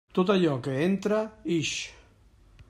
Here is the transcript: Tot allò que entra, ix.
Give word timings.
Tot 0.17 0.29
allò 0.35 0.55
que 0.67 0.73
entra, 0.85 1.19
ix. 1.59 1.77